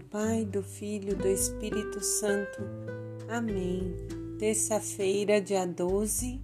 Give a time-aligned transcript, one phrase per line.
[0.00, 2.62] do Pai, do Filho, do Espírito Santo.
[3.28, 3.94] Amém.
[4.38, 6.40] Terça-feira, dia 12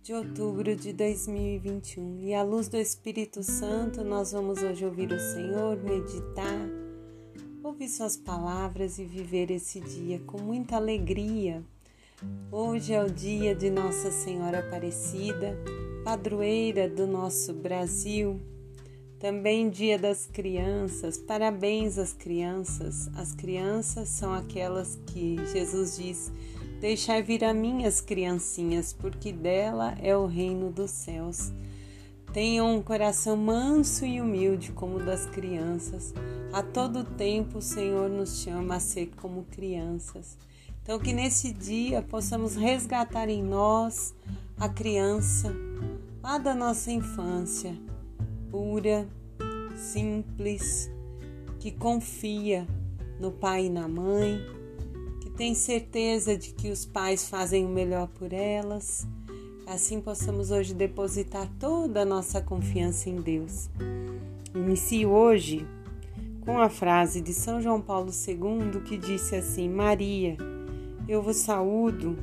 [0.00, 2.20] de outubro de 2021.
[2.20, 6.68] E à luz do Espírito Santo, nós vamos hoje ouvir o Senhor, meditar,
[7.64, 11.64] ouvir Suas palavras e viver esse dia com muita alegria.
[12.52, 15.58] Hoje é o dia de Nossa Senhora Aparecida,
[16.04, 18.40] padroeira do nosso Brasil
[19.18, 23.10] também Dia das Crianças, parabéns às crianças.
[23.16, 26.32] As crianças são aquelas que Jesus diz:
[26.80, 31.52] Deixai vir a minhas criancinhas, porque dela é o reino dos céus.
[32.32, 36.14] Tenham um coração manso e humilde como o das crianças.
[36.52, 40.38] A todo tempo o Senhor nos chama a ser como crianças.
[40.82, 44.14] Então, que nesse dia possamos resgatar em nós
[44.58, 45.52] a criança
[46.22, 47.74] lá da nossa infância
[48.50, 49.06] pura,
[49.76, 50.90] simples,
[51.58, 52.66] que confia
[53.20, 54.40] no pai e na mãe,
[55.20, 59.06] que tem certeza de que os pais fazem o melhor por elas.
[59.66, 63.68] Assim possamos hoje depositar toda a nossa confiança em Deus.
[64.54, 65.66] Inicio hoje
[66.44, 70.36] com a frase de São João Paulo II que disse assim: Maria,
[71.06, 72.16] eu vos saúdo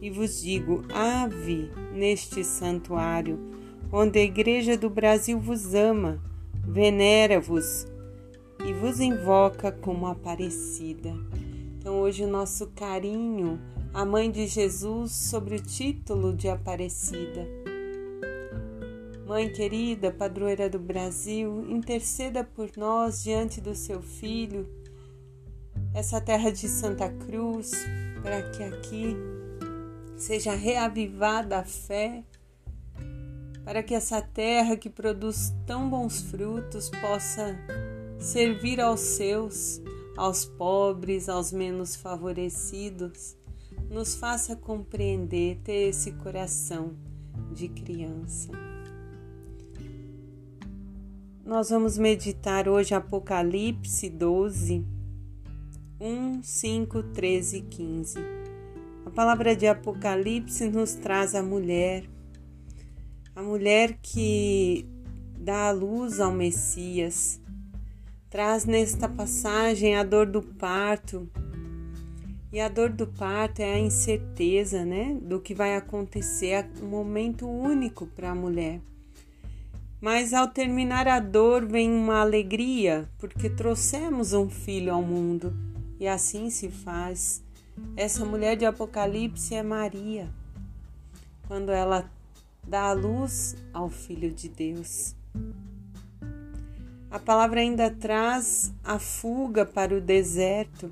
[0.00, 3.38] e vos digo ave neste santuário
[3.92, 6.20] onde a Igreja do Brasil vos ama,
[6.66, 7.86] venera-vos
[8.64, 11.14] e vos invoca como Aparecida.
[11.78, 13.60] Então, hoje, o nosso carinho
[13.92, 17.46] à Mãe de Jesus sobre o título de Aparecida.
[19.26, 24.68] Mãe querida, padroeira do Brasil, interceda por nós diante do seu Filho,
[25.94, 27.70] essa terra de Santa Cruz,
[28.22, 29.16] para que aqui
[30.16, 32.24] seja reavivada a fé
[33.64, 37.56] para que essa terra que produz tão bons frutos possa
[38.18, 39.80] servir aos seus,
[40.16, 43.36] aos pobres, aos menos favorecidos,
[43.90, 46.94] nos faça compreender, ter esse coração
[47.52, 48.50] de criança.
[51.44, 54.84] Nós vamos meditar hoje Apocalipse 12,
[56.00, 58.18] 1, 5, 13 e 15.
[59.06, 62.13] A palavra de Apocalipse nos traz a mulher
[63.34, 64.86] a mulher que
[65.36, 67.40] dá a luz ao Messias,
[68.30, 71.28] traz nesta passagem a dor do parto.
[72.52, 76.86] E a dor do parto é a incerteza, né, do que vai acontecer, é um
[76.86, 78.80] momento único para a mulher.
[80.00, 85.52] Mas ao terminar a dor vem uma alegria, porque trouxemos um filho ao mundo,
[85.98, 87.42] e assim se faz.
[87.96, 90.28] Essa mulher de Apocalipse é Maria.
[91.48, 92.08] Quando ela
[92.66, 95.14] dá a luz ao Filho de Deus.
[97.10, 100.90] A palavra ainda traz a fuga para o deserto,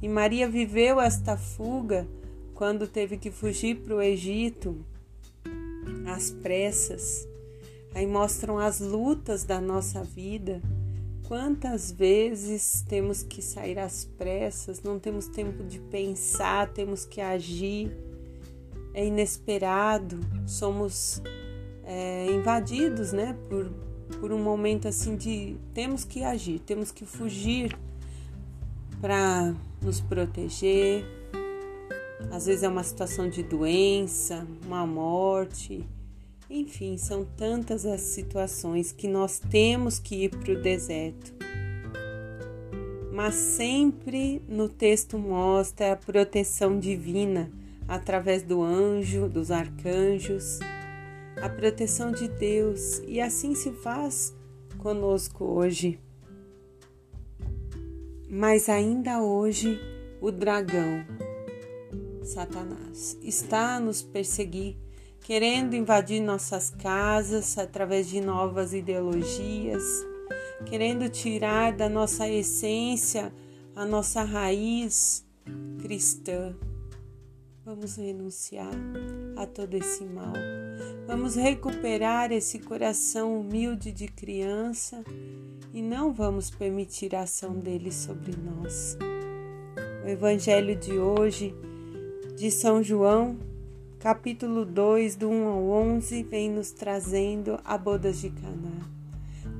[0.00, 2.06] e Maria viveu esta fuga
[2.54, 4.84] quando teve que fugir para o Egito,
[6.06, 7.28] às pressas.
[7.94, 10.60] Aí mostram as lutas da nossa vida.
[11.28, 17.96] Quantas vezes temos que sair às pressas, não temos tempo de pensar, temos que agir
[18.94, 21.22] é inesperado, somos
[21.84, 23.70] é, invadidos, né, por,
[24.20, 27.76] por um momento assim de temos que agir, temos que fugir
[29.00, 31.04] para nos proteger.
[32.30, 35.84] Às vezes é uma situação de doença, uma morte,
[36.48, 41.34] enfim, são tantas as situações que nós temos que ir para o deserto.
[43.12, 47.50] Mas sempre no texto mostra a proteção divina
[47.86, 50.58] através do anjo, dos arcanjos,
[51.40, 54.34] a proteção de Deus, e assim se faz
[54.78, 55.98] conosco hoje.
[58.28, 59.78] Mas ainda hoje,
[60.20, 61.04] o dragão,
[62.22, 64.76] Satanás, está a nos perseguir,
[65.20, 69.82] querendo invadir nossas casas através de novas ideologias,
[70.64, 73.32] querendo tirar da nossa essência
[73.74, 75.24] a nossa raiz
[75.80, 76.54] cristã.
[77.64, 78.72] Vamos renunciar
[79.36, 80.32] a todo esse mal.
[81.06, 85.04] Vamos recuperar esse coração humilde de criança
[85.72, 88.98] e não vamos permitir a ação dele sobre nós.
[90.04, 91.54] O Evangelho de hoje,
[92.36, 93.38] de São João,
[94.00, 98.90] capítulo 2, do 1 ao 11, vem nos trazendo a bodas de Caná.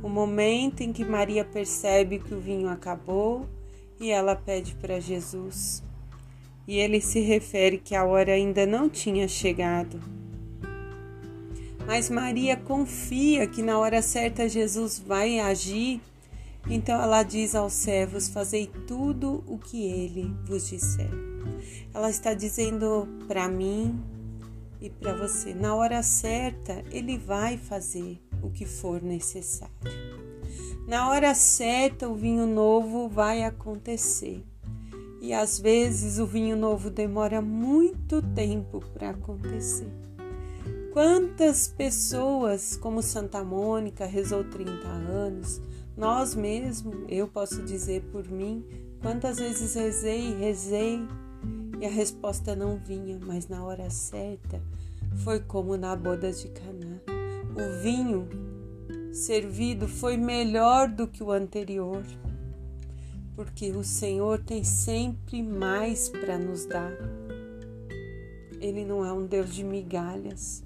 [0.02, 3.46] O momento em que Maria percebe que o vinho acabou
[4.00, 5.84] e ela pede para Jesus
[6.66, 10.00] e ele se refere que a hora ainda não tinha chegado.
[11.86, 16.00] Mas Maria confia que na hora certa Jesus vai agir
[16.68, 21.10] Então ela diz aos servos: Fazei tudo o que ele vos disser.
[21.92, 24.00] Ela está dizendo para mim
[24.80, 29.74] e para você: na hora certa, ele vai fazer o que for necessário.
[30.86, 34.44] Na hora certa, o vinho novo vai acontecer.
[35.22, 39.86] E às vezes o vinho novo demora muito tempo para acontecer.
[40.92, 45.60] Quantas pessoas, como Santa Mônica, rezou 30 anos,
[45.96, 48.64] nós mesmos, eu posso dizer por mim,
[49.00, 51.00] quantas vezes rezei, rezei
[51.80, 54.60] e a resposta não vinha, mas na hora certa
[55.22, 57.00] foi como na boda de Caná.
[57.54, 58.28] O vinho
[59.12, 62.02] servido foi melhor do que o anterior
[63.42, 66.92] porque o Senhor tem sempre mais para nos dar.
[68.60, 70.62] Ele não é um Deus de migalhas.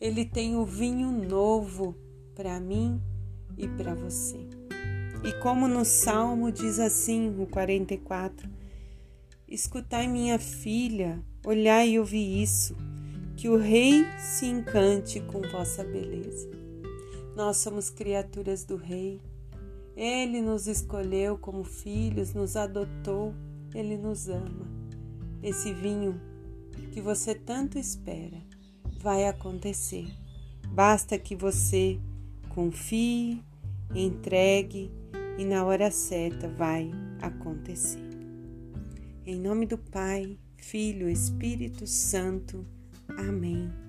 [0.00, 1.94] Ele tem o vinho novo
[2.34, 2.98] para mim
[3.58, 4.38] e para você.
[5.22, 8.48] E como no Salmo diz assim, o 44,
[9.46, 12.74] Escutai, minha filha, olhai e ouvi isso,
[13.36, 16.48] que o Rei se encante com vossa beleza.
[17.36, 19.20] Nós somos criaturas do Rei
[19.96, 23.34] ele nos escolheu como filhos, nos adotou,
[23.74, 24.66] ele nos ama.
[25.42, 26.20] Esse vinho
[26.92, 28.42] que você tanto espera
[29.00, 30.06] vai acontecer.
[30.68, 31.98] Basta que você
[32.48, 33.42] confie,
[33.94, 34.90] entregue
[35.38, 36.90] e na hora certa vai
[37.20, 38.00] acontecer.
[39.26, 42.64] Em nome do Pai, Filho, Espírito Santo.
[43.18, 43.81] Amém.